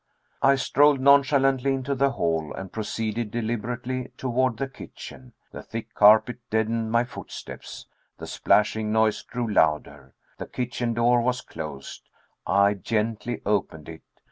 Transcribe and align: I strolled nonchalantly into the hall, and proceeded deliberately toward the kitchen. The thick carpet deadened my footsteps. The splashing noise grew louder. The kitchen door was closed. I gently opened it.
I 0.41 0.55
strolled 0.55 0.99
nonchalantly 0.99 1.75
into 1.75 1.93
the 1.93 2.09
hall, 2.13 2.51
and 2.55 2.71
proceeded 2.73 3.29
deliberately 3.29 4.11
toward 4.17 4.57
the 4.57 4.67
kitchen. 4.67 5.33
The 5.51 5.61
thick 5.61 5.93
carpet 5.93 6.39
deadened 6.49 6.91
my 6.91 7.03
footsteps. 7.03 7.85
The 8.17 8.25
splashing 8.25 8.91
noise 8.91 9.21
grew 9.21 9.47
louder. 9.53 10.15
The 10.39 10.47
kitchen 10.47 10.95
door 10.95 11.21
was 11.21 11.41
closed. 11.41 12.09
I 12.47 12.73
gently 12.73 13.43
opened 13.45 13.87
it. 13.89 14.01